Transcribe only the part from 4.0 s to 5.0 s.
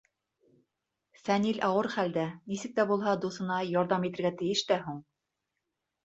итергә тейеш тә һуң.